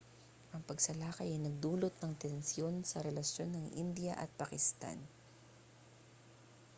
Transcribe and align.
ang 0.53 0.61
pagsalakay 0.69 1.29
ay 1.31 1.37
nagdulot 1.43 1.93
ng 2.01 2.13
tensiyon 2.23 2.75
sa 2.85 3.03
relasyon 3.07 3.49
ng 3.53 3.65
india 3.83 4.11
at 4.23 4.33
pakistan 4.33 4.97